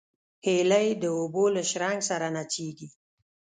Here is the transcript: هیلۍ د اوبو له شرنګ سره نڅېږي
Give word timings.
هیلۍ 0.45 0.87
د 1.01 1.03
اوبو 1.17 1.43
له 1.55 1.61
شرنګ 1.69 1.99
سره 2.09 2.27
نڅېږي 2.35 2.87